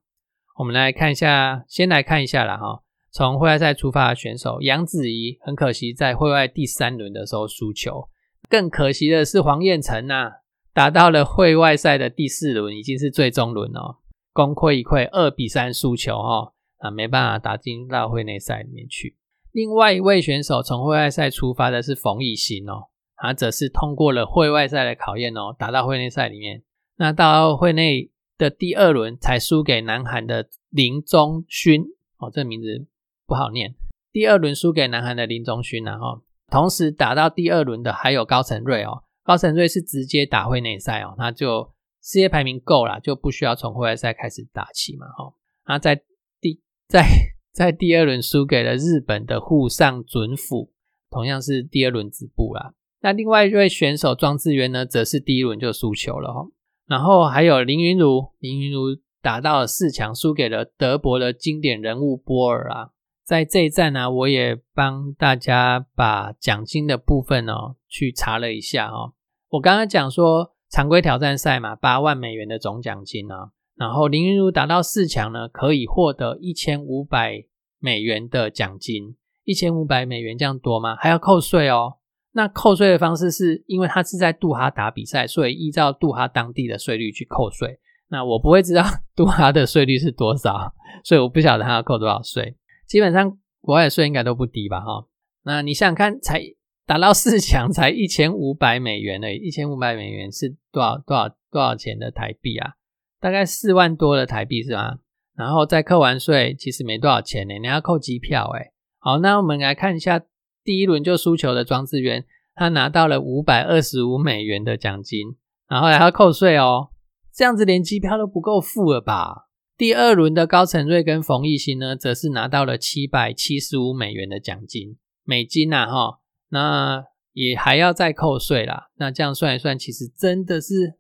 [0.57, 2.81] 我们来看一下，先来看一下了哈。
[3.11, 8.09] 从会外赛出发的选手杨子怡，很可惜在会外第三轮的时候输球。
[8.49, 10.40] 更可惜的是黄彦成呐。
[10.73, 13.97] 打到了会外赛的第四轮，已经是最终轮哦，
[14.31, 19.17] 功亏一篑，二比三输球哦，啊，没办法打进到会内赛里面去。
[19.51, 26.63] 另外一位选手从会外赛出发的是冯艺兴哦，他则是通过了会外赛的考验哦，打到会内赛里面。
[26.95, 31.83] 那到会内的第二轮才输给南韩的林中勋
[32.17, 32.87] 哦，这名字
[33.27, 33.75] 不好念。
[34.13, 39.03] 第二轮输给南韩的林中勋，然后同时打到第二轮的还有高成瑞哦。
[39.31, 41.71] 高成瑞是直接打会内赛哦，他就
[42.03, 45.33] 世界排名够了，就不需要从会外赛开始打起嘛，哈。
[45.67, 46.01] 那在
[46.41, 47.05] 第在
[47.53, 50.73] 在第二轮输给了日本的沪上准辅，
[51.09, 52.73] 同样是第二轮止步啦。
[52.99, 56.45] 那另外一位选手庄智渊呢，则是第一轮就输球了哈。
[56.87, 62.89] 然后还有林云如，林云如打到了四强，输给了德国的经典人物波尔啊。
[63.23, 69.13] 在这一站呢，我也帮大家把奖金的部分哦去查了一下哦。
[69.51, 73.35] 我刚刚讲说常规挑战赛嘛，八万美元的总奖金呢，
[73.75, 77.43] 然后林云如达到四强呢，可以获得一千五百
[77.77, 79.17] 美元的奖金。
[79.43, 80.95] 一千五百美元这样多吗？
[80.95, 81.97] 还要扣税哦。
[82.31, 87.77] 那扣税的方式是因为他是在杜哈打比赛，所以依照杜哈当地的税率去扣税。
[88.07, 92.55] 那我不会知道 杜哈的税率是多少，所以我不晓得他要扣多少税。
[92.87, 95.05] 基本上国外的税应该都不低吧，哈。
[95.43, 96.41] 那你想想看，才
[96.91, 102.73] 打到四强才一千五百美元呢，一千五百美元是多少多少多少钱的台币啊？
[103.21, 104.97] 大概四万多的台币是吧？
[105.37, 107.53] 然后再扣完税，其实没多少钱呢。
[107.61, 108.73] 你要扣机票哎。
[108.99, 110.21] 好，那我们来看一下
[110.65, 112.25] 第一轮就输球的庄智渊，
[112.55, 115.37] 他拿到了五百二十五美元的奖金，
[115.69, 116.89] 然后还要扣税哦，
[117.33, 119.47] 这样子连机票都不够付了吧？
[119.77, 126.19] 第二轮的高成瑞跟冯艺兴呢，则是拿到了七百七十五美元的奖金，美金呐哈，
[126.51, 128.89] 那也还要再扣税啦。
[128.97, 130.99] 那这样算一算，其实真的是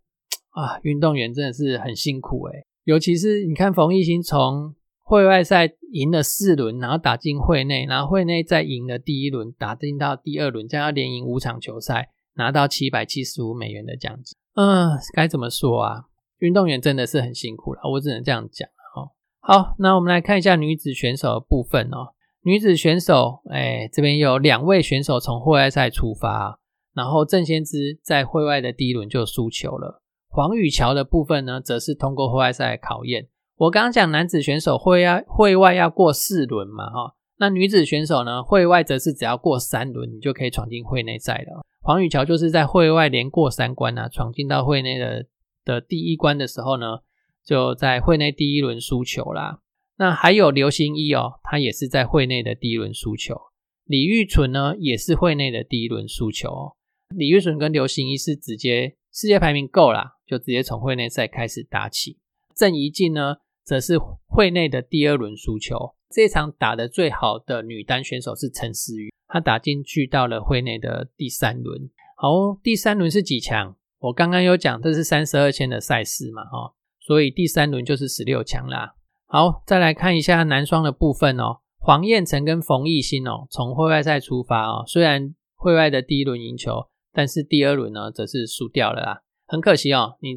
[0.49, 14.35] 啊，运动员真的是很辛苦诶尤其是你看冯艺兴从会外赛赢了四轮，然后打进会内，然后会内再赢了第一轮，打进到第二轮，将要连赢五场球赛，拿到七百七十五美元的奖金。
[14.55, 16.05] 嗯，该怎么说啊？
[16.39, 19.11] 运动员真的是很辛苦了，我只能这样讲哦。
[19.41, 22.15] 好，那我们来看一下女子选手的部分哦。
[22.43, 26.59] 女子选手，哎，这边有两位选手从户外赛出发，
[26.93, 30.01] 然后郑先知在会外的第一轮就输球了。
[30.27, 33.27] 黄宇桥的部分呢，则是通过户外赛考验。
[33.57, 41.65] 我刚刚讲男子选手会要会外要过四轮嘛，哈，那女子选手呢，会外则是只要过三轮，你就可以闯进会内赛了。
[41.81, 45.25] 黄宇桥就是在会外连过三关啊，闯进到会内的。
[45.63, 47.01] 的第一关的时候呢，
[47.45, 49.59] 就在会内第一轮输球啦。
[50.01, 53.39] 那还有刘星一哦，他也是在会内的第一轮输球。
[53.85, 56.75] 李玉纯呢，也是会内的第一轮输球。
[57.15, 62.17] 李玉纯跟刘星一是直接世界排名够啦，就直接从会内赛开始打起。
[62.55, 65.93] 郑怡静呢，则是会内的第二轮输球。
[66.09, 71.91] 这场打的最好的女单选手是陈思雨，她打进去到了会内的第三轮。
[72.17, 73.75] 好，第三轮是几强？
[73.99, 78.95] 我刚刚有讲，这是三十二千的赛事嘛，哈，所以第三轮就是十六强啦。
[79.33, 81.61] 好，再来看一下男双的部分哦。
[81.79, 90.17] 黄彦成跟冯艺兴哦，从会外赛出发哦，虽然会外的第一轮赢球，但是第二轮呢，则是输掉了啦，很可惜哦。
[90.19, 90.35] 你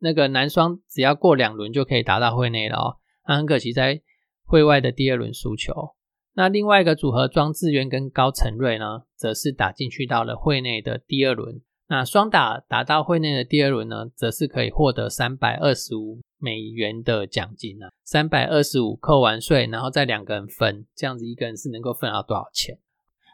[0.00, 4.02] 那个男双只要过两轮就可以达到会内了哦，那很可惜在
[4.44, 5.94] 会外的第二轮输球。
[6.34, 11.62] 那另外一个组合庄智渊跟高成瑞呢，则是打进去到了会内的第二轮。
[11.88, 22.78] 那双打打到会内的第二轮呢，则是可以获得三百二十五美元的奖金啊，三百二十五扣完税，然后再两个人分，这样子一个人是能够分到多少钱？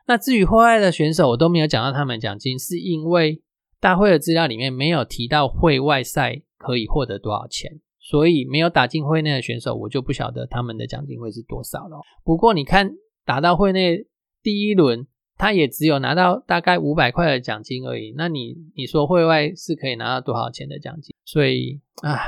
[0.06, 3.42] 那至于会外的选手，我都没有讲到他们奖金，是因为
[3.80, 12.00] 大会的资料里面没有提到会外赛可以获得多少钱，所以没有打进会内的选手，我就不晓得他们的奖金会是多少了。
[12.24, 12.92] 不过你看，
[13.26, 14.06] 打到会内
[14.42, 15.06] 第一轮。
[15.40, 18.12] 他也只有拿到大概五百块的奖金而已。
[18.14, 21.16] 那你你说会外是可以拿到多少钱的奖金？
[21.24, 22.18] 所以啊，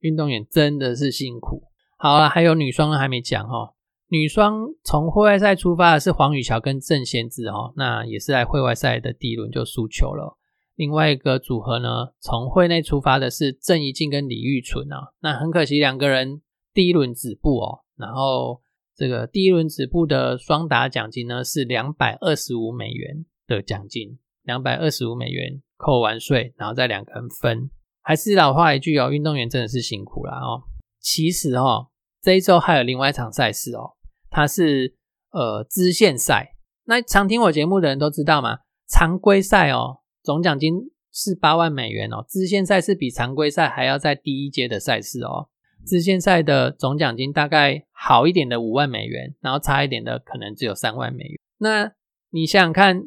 [0.00, 1.62] 运动员真的是辛苦。
[1.98, 3.74] 好了，还有女双还没讲哈。
[4.08, 10.38] 女双从会外赛出发的是黄宇乔跟郑贤志哈，那也是在会外赛的第一轮就输球了。
[10.76, 11.88] 另外一个组合呢，
[12.20, 18.62] 从会内出发的是郑怡静跟李玉纯啊，那很可惜两个人第一轮止步哦，然后。
[18.96, 27.70] 这个第一轮止步的双打奖金呢是两百二十五美元的奖金，两百二十五美元扣完税，然后再两个人分。
[28.04, 30.62] 还是老话一句哦，运动员真的是辛苦了哦。
[31.00, 31.88] 其实哦，
[32.20, 33.92] 这一周还有另外一场赛事哦，
[34.30, 34.94] 它是
[35.30, 36.54] 呃支线赛。
[36.84, 40.74] 那常听我节目的人都知道嘛，常规赛哦总奖金
[41.12, 45.48] 是八万美元哦，支线赛是比常规赛还要在低一阶的赛事哦。
[45.86, 51.38] 支线赛的总奖金大概好一点的五万美元，然后差一点的可能只有三万美元。
[51.58, 51.92] 那
[52.30, 53.02] 你想想看，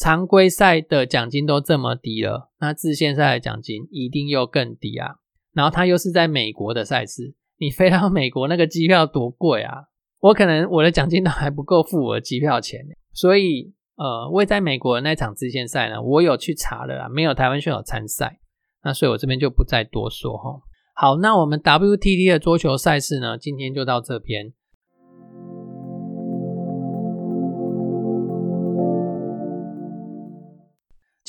[0.00, 5.16] 常规赛的奖金都这么低了，那自线赛的奖金一定又更低啊！
[5.52, 9.74] 然后它又是在美国的赛事，你飞到美国那个机票多贵啊！
[10.20, 12.80] 我可能我的奖金都还不够付我的机票钱，
[13.12, 18.40] 所以呃，我在美国的那场自线赛呢，我有去查了，没有台湾选手参赛，
[18.82, 20.62] 那所以我这边就不再多说哈。
[20.94, 24.54] 好，那我们 WTT 的桌球赛事呢，今天就到这边。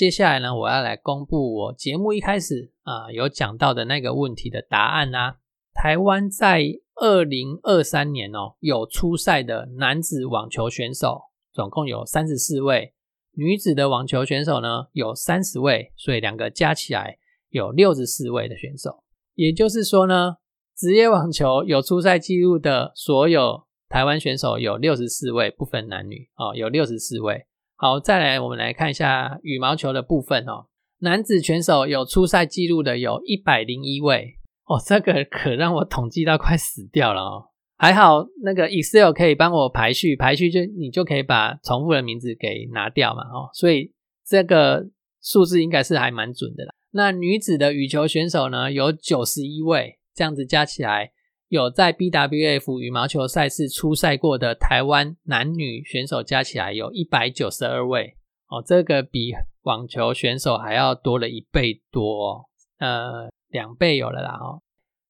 [0.02, 5.36] 接下来呢，我要来公布我节目一开始啊有讲到的那个问题的答案啊。
[5.76, 6.64] 台湾在
[6.96, 11.22] 二零二三年哦，有出赛的男子网球选手
[11.54, 12.96] 总共有三十四位，
[13.34, 19.04] 女子的网球选手呢有三十位，所以两个加起来有六十四位的选手。
[19.36, 20.38] 也就是说呢，
[20.76, 27.46] 职业网球有出赛记录的所有台湾选手有六十四位，不分男女哦，有六十四位。
[27.82, 30.68] 好，再来我们来看一下羽毛球的部分哦，
[31.00, 34.36] 男子选手有出赛记录的有一百零一位
[34.68, 37.46] 哦，这个可让我统计到快死掉了哦。
[37.80, 43.92] 还好那个 Excel 可以帮我排序，排序就你就可以把重复的名字给拿掉嘛哦，所以
[44.28, 44.86] 这个
[45.20, 46.76] 数字应该是还蛮准的啦。
[46.92, 51.12] 那女子的羽球选手呢，有九十一位，这样子加起来，
[51.52, 58.16] 有在 BWF 羽毛球赛事出赛过的台湾男女选手加起来有一百九十二位
[58.48, 59.34] 哦，这个比
[59.64, 62.50] 网球选手还要多了一倍多，
[62.80, 64.62] 呃，两倍有了啦哦。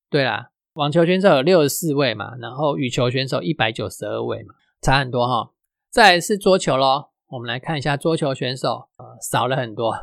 [0.09, 5.51] 对啦，网球选手有六十四位嘛，然后羽球选手一百九十二位嘛，差很多哈。
[5.91, 9.93] 再来是桌球咯，我们来看一下桌球选手，呃，少了很多，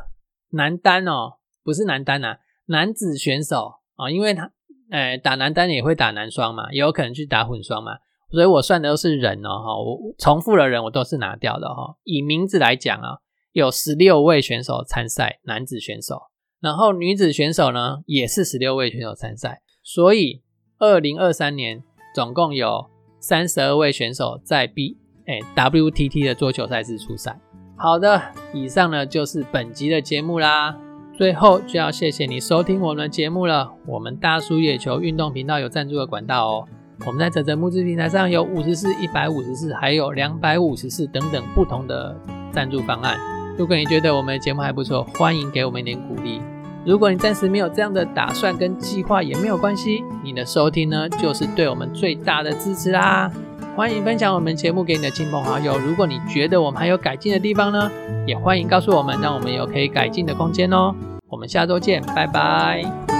[0.51, 1.33] 男单哦。
[1.65, 4.53] 不是男单啊，男子选手啊，因为他，
[4.91, 7.91] 呃，打男单也会打男双嘛，也有可能去打混双嘛，
[8.31, 11.95] 所以我算的都是人哦，哈，我重复的人我都是拿掉的哈。
[12.03, 13.17] 以名字来讲啊，
[13.51, 16.19] 有十六位选手参赛，男子选手，
[16.59, 20.41] 然后女子选手呢也是十六位选手参赛，所以
[20.79, 21.83] 二零二三年
[22.15, 27.39] 总共有三十二位选手在 B 哎 WTT 的桌球赛事出赛。
[27.77, 28.19] 好的，
[28.53, 30.88] 以上呢就是本集的节目啦。
[31.19, 33.69] 最后就要谢谢你收听我们的节目了。
[33.85, 36.65] 我们大叔野球运动频道有赞助的管道哦。
[37.05, 42.15] 我们在泽泽募资平台上有五十四、一百五十四，还有两百五十四等等不同的
[42.53, 43.19] 赞助方案。
[43.57, 46.39] 如果你觉得我们的节目还不错，欢迎给我们一点鼓励。
[46.85, 53.29] 如果你暂时没有这样的打算跟计划也没有关系，你的收听呢就是对我们最大的支持啦。
[53.75, 55.77] 欢迎分享我们节目给你的亲朋好友。
[55.77, 57.89] 如果你觉得我们还有改进的地方呢，
[58.27, 60.93] 也欢迎告诉我们，让我们有可以改进的空间哦。
[61.29, 63.18] 我们下周见，拜拜。